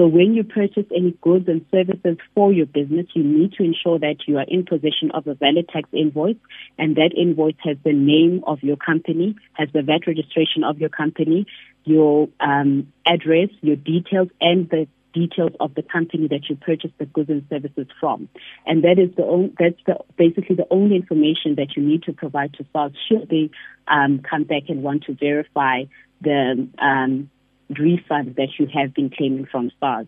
So 0.00 0.06
when 0.06 0.32
you 0.32 0.44
purchase 0.44 0.86
any 0.96 1.14
goods 1.20 1.46
and 1.46 1.66
services 1.70 2.16
for 2.34 2.54
your 2.54 2.64
business, 2.64 3.04
you 3.12 3.22
need 3.22 3.52
to 3.58 3.64
ensure 3.64 3.98
that 3.98 4.16
you 4.26 4.38
are 4.38 4.46
in 4.48 4.64
possession 4.64 5.10
of 5.12 5.26
a 5.26 5.34
valid 5.34 5.68
tax 5.68 5.90
invoice 5.92 6.36
and 6.78 6.96
that 6.96 7.10
invoice 7.14 7.56
has 7.58 7.76
the 7.84 7.92
name 7.92 8.42
of 8.46 8.62
your 8.62 8.76
company, 8.76 9.36
has 9.52 9.68
the 9.74 9.82
VAT 9.82 10.06
registration 10.06 10.64
of 10.64 10.78
your 10.78 10.88
company, 10.88 11.44
your 11.84 12.30
um, 12.40 12.90
address, 13.04 13.50
your 13.60 13.76
details, 13.76 14.28
and 14.40 14.70
the 14.70 14.88
details 15.12 15.52
of 15.60 15.74
the 15.74 15.82
company 15.82 16.28
that 16.28 16.48
you 16.48 16.56
purchased 16.56 16.94
the 16.98 17.06
goods 17.06 17.30
and 17.30 17.44
services 17.50 17.86
from. 17.98 18.28
And 18.66 18.84
that 18.84 18.98
is 18.98 19.14
the 19.16 19.24
only, 19.24 19.52
that's 19.58 19.80
the, 19.86 19.96
basically 20.16 20.56
the 20.56 20.66
only 20.70 20.96
information 20.96 21.56
that 21.56 21.76
you 21.76 21.82
need 21.82 22.02
to 22.04 22.12
provide 22.12 22.54
to 22.54 22.66
SARS 22.72 22.92
should 23.08 23.28
they 23.28 23.50
um, 23.88 24.20
come 24.20 24.44
back 24.44 24.64
and 24.68 24.82
want 24.82 25.04
to 25.04 25.14
verify 25.14 25.84
the 26.20 26.68
um, 26.78 27.30
refund 27.70 28.36
that 28.36 28.48
you 28.58 28.66
have 28.72 28.94
been 28.94 29.10
claiming 29.10 29.46
from 29.46 29.70
SARS. 29.80 30.06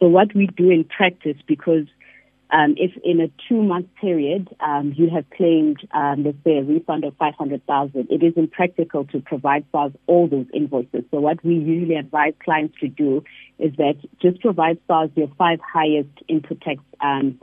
So 0.00 0.08
what 0.08 0.34
we 0.34 0.46
do 0.46 0.70
in 0.70 0.84
practice, 0.84 1.36
because 1.46 1.86
um, 2.54 2.76
if 2.78 2.92
in 3.02 3.20
a 3.20 3.28
two-month 3.48 3.88
period 4.00 4.48
um, 4.60 4.94
you 4.96 5.10
have 5.10 5.28
claimed, 5.30 5.78
um, 5.92 6.22
let's 6.22 6.38
say, 6.44 6.58
a 6.58 6.62
refund 6.62 7.02
of 7.02 7.16
500000 7.16 8.06
it 8.10 8.22
is 8.22 8.34
impractical 8.36 9.04
to 9.06 9.18
provide 9.18 9.64
SARS 9.72 9.92
all 10.06 10.28
those 10.28 10.46
invoices. 10.54 11.02
So 11.10 11.18
what 11.18 11.44
we 11.44 11.54
usually 11.54 11.96
advise 11.96 12.34
clients 12.44 12.78
to 12.78 12.86
do 12.86 13.24
is 13.58 13.74
that 13.76 13.96
just 14.22 14.40
provide 14.40 14.78
SARS 14.86 15.10
your 15.16 15.28
five 15.36 15.58
highest 15.60 16.10
input 16.28 16.60
tax, 16.60 16.80
um, 17.00 17.40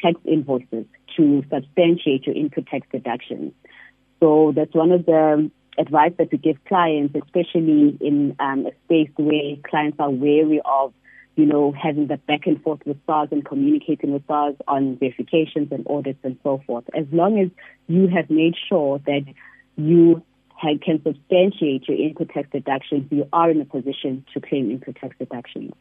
tax 0.00 0.18
invoices 0.24 0.86
to 1.18 1.44
substantiate 1.50 2.26
your 2.26 2.34
input 2.34 2.68
tax 2.68 2.86
deductions. 2.90 3.52
So 4.18 4.54
that's 4.56 4.74
one 4.74 4.92
of 4.92 5.04
the 5.04 5.50
advice 5.76 6.12
that 6.16 6.32
we 6.32 6.38
give 6.38 6.56
clients, 6.64 7.14
especially 7.22 7.98
in 8.00 8.34
um, 8.40 8.66
a 8.66 8.72
space 8.86 9.10
where 9.16 9.56
clients 9.68 9.98
are 10.00 10.10
wary 10.10 10.62
of 10.64 10.94
you 11.38 11.46
know, 11.46 11.70
having 11.70 12.08
the 12.08 12.16
back 12.16 12.48
and 12.48 12.60
forth 12.62 12.80
with 12.84 12.96
SARS 13.06 13.28
and 13.30 13.44
communicating 13.44 14.12
with 14.12 14.26
SARS 14.26 14.56
on 14.66 14.96
verifications 14.96 15.68
and 15.70 15.86
audits 15.88 16.18
and 16.24 16.36
so 16.42 16.60
forth. 16.66 16.84
As 16.92 17.06
long 17.12 17.38
as 17.38 17.48
you 17.86 18.08
have 18.08 18.28
made 18.28 18.56
sure 18.68 18.98
that 19.06 19.24
you 19.76 20.20
can 20.60 21.00
substantiate 21.04 21.86
your 21.86 21.96
input 21.96 22.30
tax 22.30 22.48
deductions, 22.50 23.06
you 23.12 23.28
are 23.32 23.52
in 23.52 23.60
a 23.60 23.64
position 23.64 24.24
to 24.34 24.40
claim 24.40 24.72
input 24.72 24.96
tax 24.96 25.14
deductions. 25.16 25.72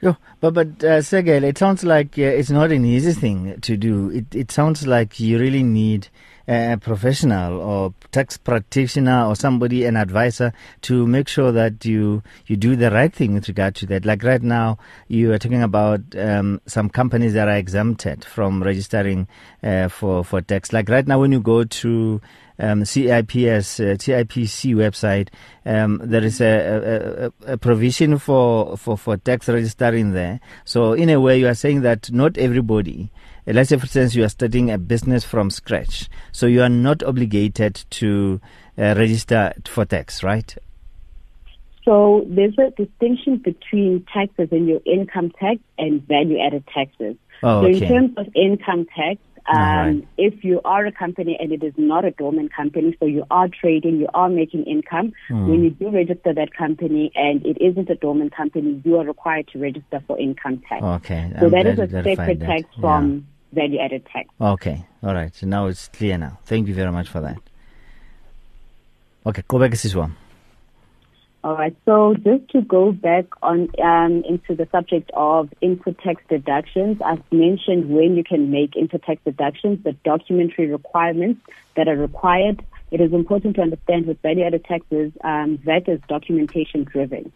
Yeah, 0.00 0.14
but 0.40 0.54
but 0.54 0.68
uh, 0.84 1.00
Segel, 1.00 1.42
it 1.42 1.58
sounds 1.58 1.82
like 1.82 2.16
uh, 2.18 2.22
it's 2.22 2.50
not 2.50 2.70
an 2.70 2.84
easy 2.84 3.12
thing 3.12 3.60
to 3.60 3.76
do. 3.76 4.10
It 4.10 4.34
it 4.34 4.52
sounds 4.52 4.86
like 4.86 5.18
you 5.18 5.38
really 5.38 5.64
need 5.64 6.08
a 6.46 6.78
professional 6.78 7.60
or 7.60 7.92
tax 8.10 8.38
practitioner 8.38 9.26
or 9.26 9.36
somebody, 9.36 9.84
an 9.84 9.96
advisor, 9.96 10.52
to 10.82 11.06
make 11.06 11.26
sure 11.26 11.50
that 11.50 11.84
you 11.84 12.22
you 12.46 12.56
do 12.56 12.76
the 12.76 12.90
right 12.92 13.12
thing 13.12 13.34
with 13.34 13.48
regard 13.48 13.74
to 13.74 13.86
that. 13.86 14.04
Like 14.04 14.22
right 14.22 14.42
now, 14.42 14.78
you 15.08 15.32
are 15.32 15.38
talking 15.38 15.62
about 15.62 16.00
um, 16.16 16.60
some 16.66 16.88
companies 16.88 17.34
that 17.34 17.48
are 17.48 17.56
exempted 17.56 18.24
from 18.24 18.62
registering 18.62 19.26
uh, 19.64 19.88
for 19.88 20.24
for 20.24 20.40
tax. 20.40 20.72
Like 20.72 20.88
right 20.88 21.06
now, 21.06 21.18
when 21.18 21.32
you 21.32 21.40
go 21.40 21.64
to 21.64 22.20
um, 22.58 22.82
CIPC, 22.82 23.92
uh, 23.92 23.94
TIPC 23.96 24.74
website, 24.74 25.28
um, 25.64 26.00
there 26.02 26.24
is 26.24 26.40
a, 26.40 27.32
a, 27.46 27.52
a, 27.52 27.58
provision 27.58 28.18
for, 28.18 28.76
for, 28.76 28.96
for 28.96 29.16
tax 29.16 29.48
registering 29.48 30.12
there. 30.12 30.40
So 30.64 30.92
in 30.92 31.08
a 31.10 31.20
way, 31.20 31.38
you 31.38 31.48
are 31.48 31.54
saying 31.54 31.82
that 31.82 32.10
not 32.10 32.36
everybody, 32.36 33.10
uh, 33.46 33.52
let's 33.52 33.68
say 33.70 33.76
for 33.76 33.84
instance, 33.84 34.14
you 34.14 34.24
are 34.24 34.28
starting 34.28 34.70
a 34.70 34.78
business 34.78 35.24
from 35.24 35.50
scratch. 35.50 36.08
So 36.32 36.46
you 36.46 36.62
are 36.62 36.68
not 36.68 37.02
obligated 37.02 37.84
to 37.90 38.40
uh, 38.76 38.94
register 38.96 39.52
for 39.66 39.84
tax, 39.84 40.22
right? 40.22 40.56
So 41.84 42.26
there's 42.28 42.58
a 42.58 42.70
distinction 42.70 43.38
between 43.38 44.04
taxes 44.12 44.48
in 44.52 44.68
your 44.68 44.80
income 44.84 45.32
tax 45.40 45.60
and 45.78 46.06
value 46.06 46.38
added 46.38 46.64
taxes. 46.66 47.16
Oh, 47.42 47.62
so 47.62 47.68
okay. 47.68 47.82
in 47.82 47.88
terms 47.88 48.14
of 48.18 48.28
income 48.34 48.86
tax, 48.94 49.20
um, 49.52 49.56
right. 49.58 50.08
If 50.18 50.44
you 50.44 50.60
are 50.64 50.84
a 50.86 50.92
company 50.92 51.36
and 51.40 51.52
it 51.52 51.62
is 51.62 51.72
not 51.76 52.04
a 52.04 52.10
dormant 52.10 52.52
company, 52.54 52.96
so 53.00 53.06
you 53.06 53.24
are 53.30 53.48
trading, 53.48 53.98
you 53.98 54.08
are 54.14 54.28
making 54.28 54.64
income, 54.64 55.12
Hmm. 55.28 55.48
when 55.48 55.64
you 55.64 55.70
do 55.70 55.90
register 55.90 56.32
that 56.34 56.52
company 56.54 57.10
and 57.14 57.44
it 57.46 57.56
isn't 57.60 57.88
a 57.90 57.94
dormant 57.94 58.34
company, 58.36 58.80
you 58.84 58.96
are 58.98 59.04
required 59.04 59.48
to 59.52 59.58
register 59.58 60.02
for 60.06 60.18
income 60.18 60.62
tax. 60.68 60.82
Okay. 60.82 61.30
so 61.40 61.46
I'm 61.46 61.50
that 61.52 61.66
is 61.66 61.78
a 61.78 61.88
separate 61.88 62.40
tax 62.40 62.62
Yeah. 62.74 62.80
from 62.80 63.26
value 63.52 63.78
added 63.78 64.04
tax. 64.12 64.28
Okay. 64.40 64.84
All 65.02 65.14
right. 65.14 65.34
So 65.34 65.46
now 65.46 65.66
it's 65.66 65.88
clear 65.88 66.18
now. 66.18 66.38
Thank 66.44 66.68
you 66.68 66.74
very 66.74 66.92
much 66.92 67.08
for 67.08 67.20
that. 67.20 67.38
Okay. 69.26 69.42
Go 69.48 69.58
back, 69.58 69.72
Siswa. 69.72 70.10
All 71.44 71.56
right. 71.56 71.76
So 71.84 72.14
just 72.14 72.50
to 72.50 72.62
go 72.62 72.90
back 72.90 73.26
on 73.42 73.68
um, 73.82 74.24
into 74.28 74.56
the 74.56 74.66
subject 74.72 75.10
of 75.14 75.50
input 75.60 75.96
tax 75.98 76.20
deductions, 76.28 76.98
I've 77.04 77.22
mentioned 77.30 77.88
when 77.88 78.16
you 78.16 78.24
can 78.24 78.50
make 78.50 78.74
input 78.74 79.04
tax 79.04 79.20
deductions, 79.24 79.84
the 79.84 79.92
documentary 80.04 80.66
requirements 80.66 81.40
that 81.76 81.86
are 81.86 81.96
required. 81.96 82.64
It 82.90 83.00
is 83.00 83.12
important 83.12 83.54
to 83.56 83.62
understand 83.62 84.06
with 84.06 84.20
value-added 84.22 84.64
taxes, 84.64 85.12
um, 85.22 85.60
that 85.64 85.88
is 85.88 86.00
documentation 86.08 86.84
driven. 86.84 87.32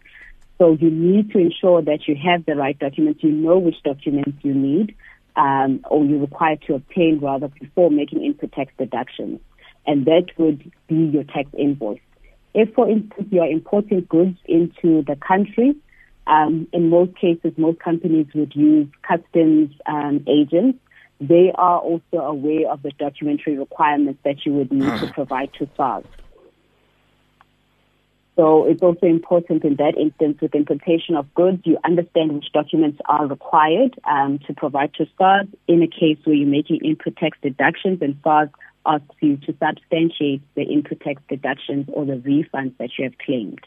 So 0.57 0.73
you 0.73 0.89
need 0.89 1.31
to 1.31 1.39
ensure 1.39 1.81
that 1.81 2.07
you 2.07 2.15
have 2.15 2.45
the 2.45 2.55
right 2.55 2.77
documents. 2.77 3.23
You 3.23 3.31
know 3.31 3.57
which 3.57 3.81
documents 3.83 4.37
you 4.43 4.53
need, 4.53 4.95
um, 5.35 5.79
or 5.89 6.03
you're 6.03 6.19
required 6.19 6.61
to 6.67 6.75
obtain 6.75 7.19
rather 7.19 7.47
before 7.47 7.89
making 7.89 8.23
input 8.23 8.51
tax 8.51 8.73
deductions, 8.77 9.39
and 9.87 10.05
that 10.05 10.25
would 10.37 10.71
be 10.87 10.95
your 10.95 11.23
tax 11.23 11.49
invoice. 11.57 11.99
If, 12.53 12.73
for 12.73 12.89
instance, 12.89 13.27
you 13.31 13.41
are 13.41 13.49
importing 13.49 14.01
goods 14.09 14.37
into 14.45 15.03
the 15.03 15.15
country, 15.15 15.75
um, 16.27 16.67
in 16.71 16.89
most 16.89 17.15
cases, 17.15 17.53
most 17.57 17.79
companies 17.79 18.27
would 18.33 18.55
use 18.55 18.87
customs 19.07 19.73
um, 19.85 20.23
agents. 20.27 20.79
They 21.19 21.51
are 21.55 21.79
also 21.79 22.17
aware 22.17 22.69
of 22.71 22.81
the 22.81 22.91
documentary 22.91 23.57
requirements 23.57 24.19
that 24.23 24.45
you 24.45 24.53
would 24.53 24.71
need 24.71 24.99
to 24.99 25.11
provide 25.13 25.53
to 25.55 25.69
SARS. 25.75 26.05
So 28.35 28.65
it's 28.65 28.81
also 28.81 29.05
important 29.05 29.63
in 29.63 29.75
that 29.75 29.95
instance 29.95 30.39
with 30.41 30.55
importation 30.55 31.15
of 31.15 31.31
goods, 31.35 31.61
you 31.65 31.77
understand 31.83 32.33
which 32.33 32.51
documents 32.51 32.99
are 33.05 33.27
required 33.27 33.99
um, 34.05 34.39
to 34.47 34.53
provide 34.53 34.93
to 34.95 35.07
SARS 35.17 35.47
in 35.67 35.83
a 35.83 35.87
case 35.87 36.17
where 36.23 36.35
you're 36.35 36.47
making 36.47 36.83
input 36.83 37.15
tax 37.17 37.37
deductions 37.43 38.01
and 38.01 38.17
SARS 38.23 38.49
asks 38.85 39.15
you 39.21 39.37
to 39.37 39.55
substantiate 39.59 40.41
the 40.55 40.63
input 40.63 40.99
tax 41.01 41.21
deductions 41.29 41.87
or 41.93 42.05
the 42.05 42.13
refunds 42.13 42.77
that 42.77 42.89
you 42.97 43.05
have 43.05 43.17
claimed. 43.17 43.61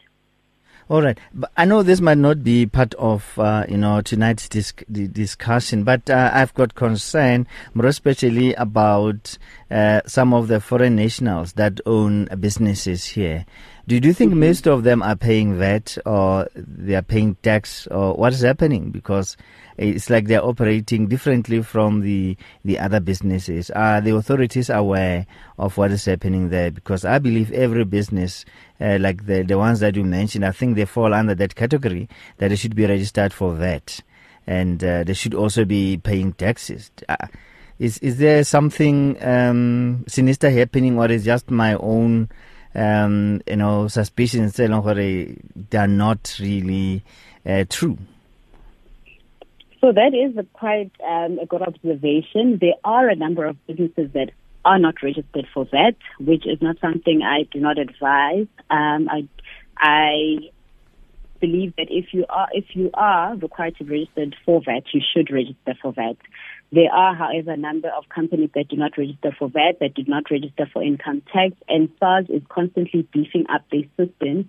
All 0.89 1.01
right. 1.01 1.19
But 1.33 1.51
I 1.57 1.65
know 1.65 1.83
this 1.83 1.99
might 1.99 2.17
not 2.17 2.45
be 2.45 2.65
part 2.65 2.93
of, 2.93 3.37
uh, 3.37 3.65
you 3.67 3.75
know, 3.75 3.99
tonight's 3.99 4.47
disc- 4.47 4.83
discussion, 4.89 5.83
but 5.83 6.09
uh, 6.09 6.31
I've 6.33 6.53
got 6.53 6.75
concern 6.75 7.45
more 7.73 7.87
especially 7.87 8.53
about 8.53 9.37
uh, 9.69 9.99
some 10.05 10.33
of 10.33 10.47
the 10.47 10.61
foreign 10.61 10.95
nationals 10.95 11.53
that 11.53 11.81
own 11.85 12.29
businesses 12.39 13.05
here. 13.05 13.45
Do 13.87 13.95
you 13.95 14.11
think 14.11 14.31
Mm-hmm. 14.31 14.39
most 14.41 14.67
of 14.67 14.83
them 14.83 15.01
are 15.01 15.15
paying 15.15 15.57
VAT 15.57 15.97
or 16.05 16.49
they 16.55 16.95
are 16.95 17.01
paying 17.01 17.35
tax 17.35 17.87
or 17.87 18.15
what 18.15 18.33
is 18.33 18.41
happening? 18.41 18.91
Because 18.91 19.37
it's 19.77 20.09
like 20.09 20.27
they're 20.27 20.43
operating 20.43 21.07
differently 21.07 21.61
from 21.63 22.01
the, 22.01 22.35
the 22.65 22.79
other 22.79 22.99
businesses. 22.99 23.69
Are 23.69 24.01
the 24.01 24.13
authorities 24.13 24.69
aware 24.69 25.25
of 25.57 25.77
what 25.77 25.91
is 25.91 26.03
happening 26.03 26.49
there? 26.49 26.69
Because 26.69 27.05
I 27.05 27.19
believe 27.19 27.49
every 27.53 27.85
business, 27.85 28.43
uh, 28.81 28.97
like 28.99 29.25
the, 29.25 29.43
the 29.43 29.57
ones 29.57 29.79
that 29.79 29.95
you 29.95 30.03
mentioned, 30.03 30.43
I 30.43 30.51
think 30.51 30.75
they 30.75 30.83
fall 30.83 31.13
under 31.13 31.35
that 31.35 31.55
category 31.55 32.09
that 32.39 32.49
they 32.49 32.57
should 32.57 32.75
be 32.75 32.85
registered 32.85 33.31
for 33.31 33.53
VAT 33.53 34.01
and 34.45 34.83
uh, 34.83 35.05
they 35.05 35.13
should 35.13 35.33
also 35.33 35.63
be 35.63 35.95
paying 35.95 36.33
taxes. 36.33 36.91
Uh, 37.07 37.27
is, 37.79 37.99
is 37.99 38.17
there 38.17 38.43
something 38.43 39.15
um, 39.23 40.03
sinister 40.09 40.49
happening 40.49 40.97
or 40.99 41.09
is 41.09 41.23
just 41.23 41.49
my 41.49 41.75
own 41.75 42.27
um, 42.77 43.41
you 43.47 43.55
know, 43.55 43.87
suspicions 43.87 44.53
they 44.53 44.67
are 44.67 45.87
not 45.87 46.37
really 46.39 47.03
uh, 47.45 47.65
true. 47.69 47.97
So 49.81 49.91
that 49.91 50.13
is 50.13 50.37
a 50.37 50.43
quite 50.53 50.91
um, 51.05 51.39
a 51.39 51.45
good 51.45 51.61
observation. 51.61 52.57
There 52.59 52.75
are 52.83 53.09
a 53.09 53.15
number 53.15 53.45
of 53.45 53.57
businesses 53.67 54.11
that 54.13 54.31
are 54.65 54.79
not 54.79 55.01
registered 55.01 55.47
for 55.53 55.65
VAT, 55.65 55.95
which 56.19 56.45
is 56.45 56.61
not 56.61 56.77
something 56.81 57.21
I 57.21 57.43
do 57.51 57.59
not 57.59 57.77
advise. 57.77 58.47
Um, 58.69 59.07
I, 59.09 59.27
I 59.77 60.51
believe 61.39 61.75
that 61.77 61.87
if 61.89 62.13
you 62.13 62.25
are 62.29 62.47
if 62.51 62.65
you 62.73 62.89
are 62.93 63.35
required 63.35 63.77
to 63.77 63.85
register 63.85 64.25
for 64.45 64.61
VAT, 64.63 64.83
you 64.93 65.01
should 65.13 65.31
register 65.31 65.75
for 65.81 65.93
VAT. 65.93 66.17
There 66.71 66.91
are, 66.91 67.15
however, 67.15 67.51
a 67.51 67.57
number 67.57 67.89
of 67.89 68.09
companies 68.09 68.49
that 68.55 68.67
do 68.67 68.75
not 68.75 68.97
register 68.97 69.31
for 69.37 69.49
VAT, 69.49 69.79
that 69.79 69.93
do 69.95 70.03
not 70.05 70.29
register 70.29 70.69
for 70.71 70.83
income 70.83 71.21
tax, 71.31 71.53
and 71.69 71.89
SARS 71.99 72.25
is 72.29 72.41
constantly 72.49 73.07
beefing 73.13 73.45
up 73.49 73.63
their 73.71 73.83
systems 73.97 74.45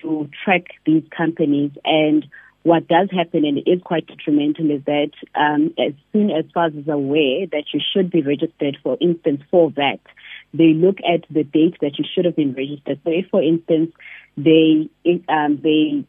to 0.00 0.28
track 0.44 0.64
these 0.84 1.04
companies. 1.16 1.70
And 1.84 2.26
what 2.64 2.88
does 2.88 3.10
happen, 3.10 3.44
and 3.44 3.58
it 3.58 3.70
is 3.70 3.80
quite 3.84 4.08
detrimental, 4.08 4.70
is 4.72 4.82
that 4.86 5.10
um, 5.36 5.72
as 5.78 5.92
soon 6.12 6.30
as 6.30 6.44
SARS 6.52 6.74
is 6.74 6.88
aware 6.88 7.46
that 7.52 7.64
you 7.72 7.80
should 7.92 8.10
be 8.10 8.22
registered, 8.22 8.78
for 8.82 8.96
instance, 9.00 9.42
for 9.50 9.70
VAT, 9.70 10.00
they 10.52 10.74
look 10.74 10.98
at 10.98 11.24
the 11.30 11.44
date 11.44 11.76
that 11.80 11.98
you 11.98 12.04
should 12.12 12.24
have 12.24 12.36
been 12.36 12.54
registered. 12.54 13.00
So 13.04 13.10
if, 13.10 13.26
for 13.30 13.42
instance, 13.42 13.92
they 14.36 14.90
um, 15.28 15.60
they 15.62 16.04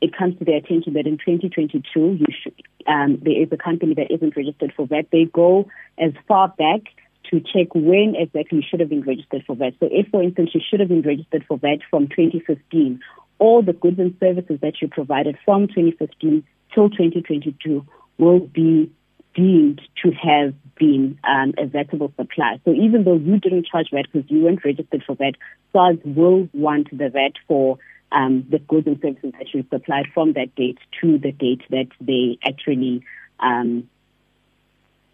it 0.00 0.16
comes 0.16 0.38
to 0.38 0.44
their 0.44 0.56
attention 0.56 0.94
that 0.94 1.06
in 1.06 1.18
2022 1.18 2.16
you 2.18 2.26
should, 2.42 2.54
um, 2.86 3.18
there 3.22 3.40
is 3.42 3.48
a 3.52 3.56
company 3.56 3.94
that 3.94 4.10
isn't 4.10 4.36
registered 4.36 4.72
for 4.76 4.86
VAT. 4.86 5.06
They 5.10 5.24
go 5.24 5.68
as 5.98 6.12
far 6.26 6.48
back 6.48 6.82
to 7.30 7.40
check 7.40 7.74
when 7.74 8.14
exactly 8.16 8.58
you 8.58 8.64
should 8.68 8.80
have 8.80 8.88
been 8.88 9.02
registered 9.02 9.44
for 9.46 9.54
VAT. 9.56 9.74
So 9.80 9.88
if, 9.90 10.08
for 10.08 10.22
instance, 10.22 10.50
you 10.54 10.60
should 10.68 10.80
have 10.80 10.88
been 10.88 11.02
registered 11.02 11.44
for 11.46 11.58
VAT 11.58 11.78
from 11.90 12.08
2015, 12.08 13.00
all 13.38 13.62
the 13.62 13.72
goods 13.72 13.98
and 13.98 14.14
services 14.20 14.58
that 14.62 14.74
you 14.82 14.88
provided 14.88 15.36
from 15.44 15.68
2015 15.68 16.44
till 16.74 16.90
2022 16.90 17.86
will 18.18 18.40
be 18.40 18.90
deemed 19.34 19.80
to 20.02 20.10
have 20.10 20.54
been 20.76 21.18
um, 21.24 21.54
a 21.56 21.66
VATable 21.66 22.14
supply. 22.16 22.60
So 22.64 22.72
even 22.72 23.04
though 23.04 23.16
you 23.16 23.38
didn't 23.38 23.66
charge 23.66 23.88
VAT 23.92 24.06
because 24.12 24.30
you 24.30 24.42
weren't 24.42 24.64
registered 24.64 25.04
for 25.06 25.14
VAT, 25.14 25.34
SARS 25.72 25.98
will 26.04 26.48
want 26.52 26.88
the 26.90 27.08
VAT 27.08 27.32
for 27.46 27.78
um, 28.12 28.46
the 28.50 28.58
goods 28.58 28.86
and 28.86 29.00
services 29.00 29.32
that 29.40 29.70
supplied 29.70 30.06
from 30.12 30.32
that 30.34 30.54
date 30.54 30.78
to 31.00 31.18
the 31.18 31.32
date 31.32 31.62
that 31.70 31.88
they 32.00 32.38
actually 32.44 33.02
um, 33.38 33.88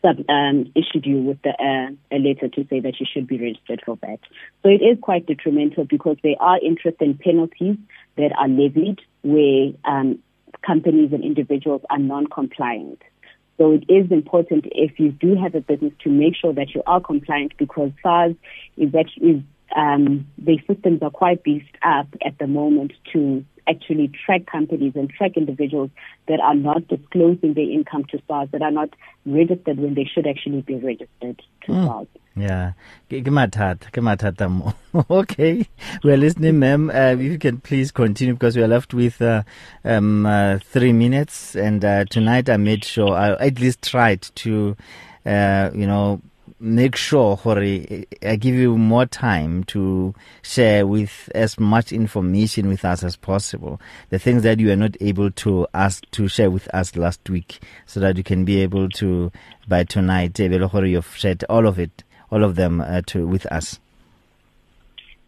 sub, 0.03 0.19
um, 0.29 0.73
issued 0.75 1.05
you 1.05 1.19
with 1.21 1.41
the, 1.43 1.51
uh, 1.51 2.17
a 2.17 2.19
letter 2.19 2.49
to 2.49 2.67
say 2.69 2.81
that 2.81 3.01
you 3.01 3.07
should 3.11 3.27
be 3.27 3.39
registered 3.39 3.83
for 3.85 3.97
VAT. 3.97 4.21
So 4.63 4.69
it 4.69 4.83
is 4.83 4.99
quite 5.01 5.27
detrimental 5.27 5.85
because 5.85 6.17
there 6.23 6.41
are 6.41 6.59
interest 6.61 6.99
and 7.01 7.19
penalties 7.19 7.77
that 8.17 8.33
are 8.39 8.49
levied 8.49 9.01
where 9.23 9.73
um, 9.85 10.19
companies 10.63 11.13
and 11.13 11.25
individuals 11.25 11.83
are 11.91 11.99
non-compliant. 11.99 13.03
So 13.59 13.73
it 13.73 13.85
is 13.89 14.11
important 14.11 14.67
if 14.73 15.01
you 15.01 15.13
do 15.13 15.35
have 15.35 15.55
a 15.55 15.61
business 15.61 15.93
to 16.05 16.11
make 16.11 16.37
sure 16.37 16.53
that 16.53 16.75
you 16.75 16.83
are 16.87 17.01
compliant 17.01 17.57
because 17.57 17.91
SARS 18.03 18.35
is 18.77 18.95
actually, 18.95 19.45
um, 19.77 20.27
the 20.39 20.59
systems 20.67 21.03
are 21.03 21.11
quite 21.11 21.45
beefed 21.45 21.77
up 21.83 22.09
at 22.25 22.39
the 22.39 22.47
moment 22.47 22.93
to 23.13 23.45
actually 23.69 24.11
track 24.25 24.47
companies 24.47 24.93
and 24.95 25.11
track 25.11 25.37
individuals 25.37 25.91
that 26.29 26.41
are 26.41 26.55
not 26.55 26.87
disclosing 26.89 27.55
their 27.55 27.71
income 27.71 28.05
to 28.05 28.21
SARS, 28.27 28.49
that 28.53 28.63
are 28.63 28.71
not 28.71 28.91
registered 29.27 29.79
when 29.79 29.95
they 29.95 30.05
should 30.05 30.27
actually 30.27 30.63
be 30.63 30.77
registered 30.77 31.43
to 31.63 31.73
mm. 31.73 31.87
SARS. 31.87 32.07
Yeah, 32.37 32.73
okay, 35.11 35.67
we're 36.05 36.17
listening, 36.17 36.59
ma'am. 36.59 36.91
Uh, 36.91 37.15
if 37.15 37.21
you 37.21 37.39
can 37.39 37.59
please 37.59 37.91
continue 37.91 38.35
because 38.35 38.57
we 38.57 38.63
are 38.63 38.69
left 38.69 38.95
with 38.95 39.21
uh, 39.21 39.43
um, 39.85 40.27
uh, 40.27 40.59
three 40.63 40.93
minutes, 40.93 41.57
and 41.57 41.85
uh, 41.85 42.05
tonight 42.05 42.49
I 42.49 42.57
made 42.57 42.85
sure 42.85 43.15
I 43.15 43.33
at 43.33 43.59
least 43.59 43.83
tried 43.83 44.23
to, 44.23 44.77
uh, 45.25 45.71
you 45.75 45.87
know, 45.87 46.21
make 46.59 46.97
sure 46.97 47.37
Hori, 47.37 48.07
I 48.23 48.37
give 48.37 48.55
you 48.55 48.79
more 48.79 49.07
time 49.07 49.65
to 49.65 50.15
share 50.43 50.87
with 50.87 51.31
as 51.35 51.59
much 51.61 51.93
information 51.93 52.69
with 52.69 52.85
us 52.85 53.05
as 53.05 53.17
possible. 53.17 53.81
The 54.11 54.19
things 54.19 54.43
that 54.43 54.61
you 54.61 54.71
are 54.73 54.77
not 54.77 54.97
able 55.01 55.31
to 55.33 55.67
ask 55.75 56.11
to 56.13 56.29
share 56.29 56.51
with 56.51 56.69
us 56.75 56.97
last 56.97 57.29
week, 57.29 57.61
so 57.85 58.01
that 58.01 58.17
you 58.17 58.25
can 58.25 58.45
be 58.45 58.61
able 58.61 58.89
to 58.91 59.31
by 59.69 59.85
tonight. 59.85 60.39
Hori, 60.39 60.93
you've 60.93 61.17
shared 61.17 61.45
all 61.45 61.67
of 61.67 61.79
it, 61.79 62.03
all 62.31 62.43
of 62.45 62.57
them 62.57 62.81
uh, 62.81 63.03
to 63.09 63.27
with 63.27 63.47
us. 63.47 63.79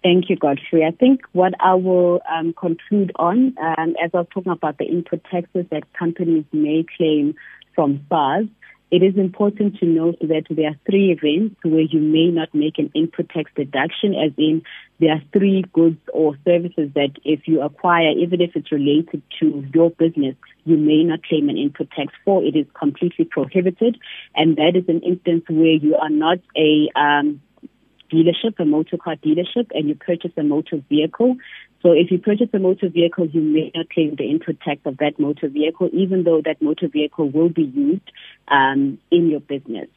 Thank 0.03 0.31
you, 0.31 0.37
Godfrey. 0.37 0.85
I 0.85 0.93
think 0.93 1.23
what 1.33 1.55
I 1.61 1.75
will 1.75 2.21
um, 2.33 2.55
conclude 2.55 3.13
on, 3.17 3.55
um, 3.61 3.95
as 4.03 4.11
I 4.15 4.19
was 4.19 4.27
talking 4.33 4.53
about 4.53 4.79
the 4.79 4.85
input 4.85 5.25
taxes 5.31 5.67
that 5.71 5.93
companies 5.93 6.45
may 6.53 6.87
claim 6.97 7.35
from 7.75 8.05
SARS, 8.09 8.47
it 8.91 9.03
is 9.03 9.17
important 9.17 9.79
to 9.79 9.87
note 9.87 10.19
that 10.21 10.45
there 10.49 10.71
are 10.71 10.77
three 10.89 11.11
events 11.11 11.57
where 11.63 11.83
you 11.83 12.01
may 12.01 12.29
not 12.29 12.55
make 12.55 12.79
an 12.79 12.91
input 12.95 13.29
tax 13.29 13.51
deduction, 13.55 14.15
as 14.15 14.33
in 14.39 14.63
there 14.99 15.13
are 15.13 15.23
three 15.33 15.63
goods 15.75 15.99
or 16.13 16.39
services 16.45 16.91
that 16.95 17.11
if 17.23 17.47
you 17.47 17.61
acquire, 17.61 18.11
even 18.13 18.41
if 18.41 18.53
it's 18.55 18.73
related 18.73 19.23
to 19.41 19.65
your 19.75 19.91
business, 19.91 20.37
you 20.65 20.79
may 20.79 21.05
not 21.05 21.23
claim 21.23 21.51
an 21.51 21.59
input 21.59 21.91
tax 21.91 22.15
for. 22.25 22.43
It 22.43 22.57
is 22.57 22.67
completely 22.79 23.27
prohibited. 23.27 23.99
And 24.35 24.57
that 24.57 24.73
is 24.75 24.85
an 24.89 25.01
instance 25.01 25.45
where 25.49 25.77
you 25.77 25.95
are 25.97 26.11
not 26.11 26.39
a 26.57 26.89
um, 26.99 27.43
dealership, 28.11 28.59
a 28.59 28.65
motor 28.65 28.97
car 28.97 29.17
dealership, 29.17 29.69
and 29.73 29.89
you 29.89 29.95
purchase 29.95 30.33
a 30.37 30.43
motor 30.43 30.83
vehicle. 30.89 31.37
So 31.83 31.93
if 31.93 32.11
you 32.11 32.19
purchase 32.19 32.49
a 32.53 32.59
motor 32.59 32.89
vehicle, 32.89 33.27
you 33.29 33.41
may 33.41 33.71
not 33.75 33.89
claim 33.91 34.17
the 34.17 34.29
input 34.29 34.61
tax 34.61 34.81
of 34.85 34.99
that 34.99 35.19
motor 35.19 35.49
vehicle, 35.49 35.89
even 35.93 36.25
though 36.25 36.43
that 36.45 36.61
motor 36.61 36.89
vehicle 36.89 37.31
will 37.31 37.51
be 37.51 37.63
used 37.63 38.11
um, 38.49 38.99
in 39.11 39.31
your 39.31 39.41
business. 39.41 39.89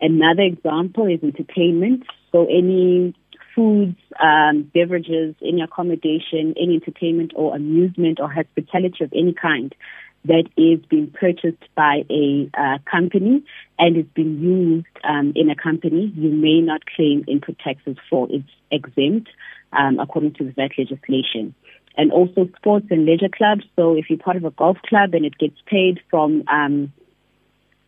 Another 0.00 0.42
example 0.42 1.06
is 1.06 1.22
entertainment. 1.22 2.02
So 2.32 2.44
any 2.44 3.14
foods, 3.54 3.96
um, 4.22 4.70
beverages, 4.74 5.34
any 5.42 5.62
accommodation, 5.62 6.54
any 6.60 6.74
entertainment 6.74 7.32
or 7.34 7.54
amusement 7.54 8.20
or 8.20 8.30
hospitality 8.30 9.04
of 9.04 9.12
any 9.12 9.32
kind 9.32 9.74
that 10.24 10.44
is 10.56 10.84
being 10.88 11.12
purchased 11.18 11.62
by 11.74 12.04
a 12.10 12.48
uh, 12.56 12.78
company 12.90 13.42
and 13.78 13.96
is 13.96 14.06
being 14.14 14.38
used 14.40 14.86
um, 15.04 15.32
in 15.34 15.50
a 15.50 15.56
company, 15.56 16.12
you 16.14 16.30
may 16.30 16.60
not 16.60 16.82
claim 16.86 17.24
input 17.26 17.58
taxes 17.58 17.96
for. 18.08 18.28
It's 18.30 18.48
exempt 18.70 19.28
um, 19.72 19.98
according 19.98 20.34
to 20.34 20.44
the 20.44 20.52
VAT 20.52 20.72
legislation. 20.78 21.54
And 21.96 22.10
also 22.10 22.48
sports 22.56 22.86
and 22.90 23.04
leisure 23.04 23.28
clubs. 23.28 23.64
So 23.76 23.96
if 23.96 24.08
you're 24.08 24.18
part 24.18 24.38
of 24.38 24.44
a 24.44 24.50
golf 24.50 24.78
club 24.88 25.12
and 25.12 25.26
it 25.26 25.36
gets 25.36 25.56
paid 25.66 26.00
from 26.10 26.42
um, 26.50 26.92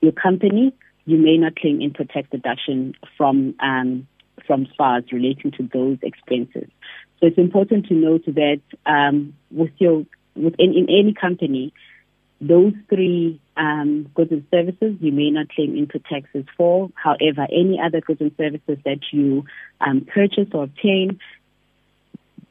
your 0.02 0.12
company, 0.12 0.74
you 1.06 1.16
may 1.16 1.38
not 1.38 1.56
claim 1.56 1.80
input 1.80 2.10
tax 2.10 2.28
deduction 2.30 2.94
from 3.16 3.54
um, 3.60 4.06
from 4.46 4.66
SARS 4.76 5.04
relating 5.12 5.52
to 5.52 5.68
those 5.72 5.98
expenses. 6.02 6.68
So 7.20 7.26
it's 7.28 7.38
important 7.38 7.86
to 7.86 7.94
note 7.94 8.24
that 8.26 8.60
um, 8.84 9.34
with 9.50 9.72
your 9.78 10.04
within 10.34 10.74
in 10.74 10.86
any 10.90 11.14
company, 11.18 11.72
those 12.40 12.72
three 12.88 13.40
um, 13.56 14.08
goods 14.14 14.32
and 14.32 14.44
services 14.50 14.96
you 15.00 15.12
may 15.12 15.30
not 15.30 15.48
claim 15.50 15.76
input 15.76 16.04
taxes 16.04 16.44
for. 16.56 16.90
However, 16.94 17.46
any 17.50 17.80
other 17.82 18.00
goods 18.00 18.20
and 18.20 18.32
services 18.36 18.78
that 18.84 19.00
you 19.12 19.44
um, 19.80 20.06
purchase 20.12 20.48
or 20.52 20.64
obtain, 20.64 21.20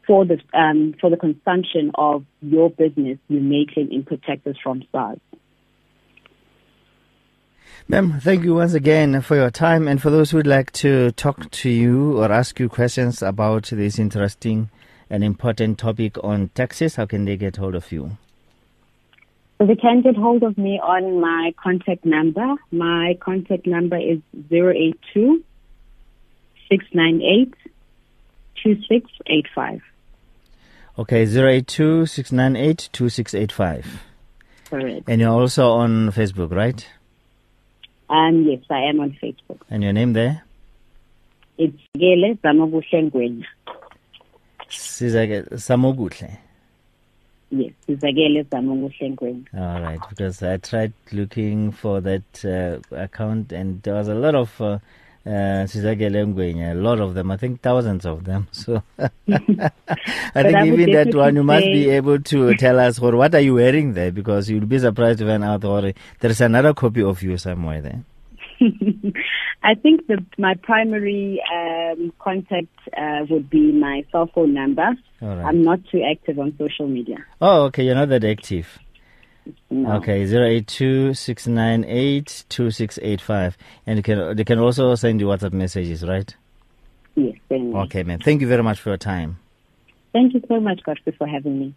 for 0.05 0.25
the 0.25 0.39
um, 0.53 0.95
for 0.99 1.09
the 1.09 1.17
consumption 1.17 1.91
of 1.95 2.25
your 2.41 2.69
business, 2.69 3.17
you 3.27 3.39
may 3.39 3.65
claim 3.71 3.91
input 3.91 4.21
taxes 4.23 4.57
from 4.61 4.83
SARS. 4.91 5.19
Ma'am, 7.87 8.19
thank 8.21 8.43
you 8.45 8.55
once 8.55 8.73
again 8.73 9.19
for 9.21 9.35
your 9.35 9.49
time. 9.49 9.89
And 9.89 10.01
for 10.01 10.09
those 10.09 10.31
who 10.31 10.37
would 10.37 10.47
like 10.47 10.71
to 10.73 11.11
talk 11.11 11.51
to 11.51 11.69
you 11.69 12.17
or 12.17 12.31
ask 12.31 12.57
you 12.57 12.69
questions 12.69 13.21
about 13.21 13.65
this 13.65 13.99
interesting 13.99 14.69
and 15.09 15.21
important 15.21 15.79
topic 15.79 16.17
on 16.23 16.49
taxes, 16.55 16.95
how 16.95 17.05
can 17.05 17.25
they 17.25 17.35
get 17.35 17.57
hold 17.57 17.75
of 17.75 17.91
you? 17.91 18.17
So 19.57 19.67
they 19.67 19.75
can 19.75 20.01
get 20.01 20.15
hold 20.15 20.43
of 20.43 20.57
me 20.57 20.79
on 20.79 21.19
my 21.19 21.53
contact 21.61 22.05
number. 22.05 22.55
My 22.71 23.17
contact 23.19 23.67
number 23.67 23.97
is 23.97 24.19
082 24.49 25.43
698 26.69 27.53
2685. 28.63 29.81
Okay, 30.97 31.23
082 31.23 32.05
698 32.05 32.89
2685. 32.91 34.03
Correct. 34.69 35.09
And 35.09 35.21
you're 35.21 35.31
also 35.31 35.71
on 35.71 36.11
Facebook, 36.11 36.51
right? 36.51 36.87
Um, 38.09 38.43
yes, 38.43 38.59
I 38.69 38.81
am 38.81 38.99
on 38.99 39.17
Facebook. 39.21 39.59
And 39.69 39.83
your 39.83 39.93
name 39.93 40.13
there? 40.13 40.43
It's 41.57 41.77
Gele 41.97 42.35
Samoguhle 42.43 43.11
Ngwenya. 43.11 43.45
Sizake 44.69 45.49
Samoguhle. 45.53 46.37
Yes, 47.49 47.71
Sizakele 47.87 48.43
Samoguhle 48.45 49.15
Ngwenya. 49.15 49.45
All 49.55 49.81
right, 49.81 49.99
because 50.09 50.43
I 50.43 50.57
tried 50.57 50.93
looking 51.11 51.71
for 51.71 52.01
that 52.01 52.45
uh, 52.45 52.95
account 52.95 53.51
and 53.51 53.81
there 53.83 53.95
was 53.95 54.07
a 54.07 54.15
lot 54.15 54.35
of 54.35 54.61
uh, 54.61 54.79
uh, 55.25 55.65
a 55.65 56.73
lot 56.75 56.99
of 56.99 57.13
them, 57.13 57.31
I 57.31 57.37
think 57.37 57.61
thousands 57.61 58.05
of 58.05 58.25
them. 58.25 58.47
So 58.51 58.83
I 58.99 59.09
think 59.27 60.55
I 60.55 60.67
even 60.67 60.91
that 60.91 61.13
one, 61.15 61.35
you 61.35 61.43
must 61.43 61.65
be 61.65 61.89
able 61.89 62.19
to 62.19 62.55
tell 62.55 62.79
us 62.79 62.99
what, 62.99 63.15
what 63.15 63.33
are 63.33 63.39
you 63.39 63.55
wearing 63.55 63.93
there 63.93 64.11
because 64.11 64.49
you'll 64.49 64.65
be 64.65 64.79
surprised 64.79 65.19
to 65.19 65.25
find 65.25 65.43
out 65.43 65.63
or 65.63 65.93
there's 66.19 66.41
another 66.41 66.73
copy 66.73 67.01
of 67.03 67.21
you 67.23 67.37
somewhere 67.37 67.81
there. 67.81 68.03
I 69.63 69.75
think 69.75 70.07
the, 70.07 70.23
my 70.37 70.55
primary 70.61 71.41
um, 71.53 72.11
contact 72.19 72.67
uh, 72.97 73.25
would 73.29 73.49
be 73.49 73.71
my 73.71 74.03
cell 74.11 74.29
phone 74.33 74.53
number. 74.53 74.89
Right. 75.21 75.45
I'm 75.45 75.63
not 75.63 75.79
too 75.89 76.03
active 76.03 76.37
on 76.37 76.53
social 76.57 76.87
media. 76.87 77.25
Oh, 77.39 77.63
okay. 77.65 77.83
You're 77.85 77.95
not 77.95 78.09
that 78.09 78.25
active. 78.25 78.79
No. 79.69 79.93
Okay, 79.97 80.25
zero 80.25 80.45
eight 80.45 80.67
two 80.67 81.13
six 81.13 81.47
nine 81.47 81.83
eight 81.85 82.45
two 82.49 82.71
six 82.71 82.97
eight 83.01 83.19
five, 83.21 83.57
and 83.85 83.97
you 83.97 84.03
can 84.03 84.35
they 84.35 84.43
can 84.43 84.59
also 84.59 84.95
send 84.95 85.19
you 85.19 85.27
WhatsApp 85.27 85.53
messages, 85.53 86.03
right? 86.03 86.33
Yes. 87.15 87.35
Okay, 87.51 88.03
man. 88.03 88.19
Thank 88.19 88.41
you 88.41 88.47
very 88.47 88.63
much 88.63 88.79
for 88.79 88.89
your 88.89 88.97
time. 88.97 89.37
Thank 90.13 90.33
you 90.33 90.41
so 90.47 90.59
much, 90.59 90.81
Godfrey, 90.83 91.13
for 91.17 91.27
having 91.27 91.59
me. 91.59 91.73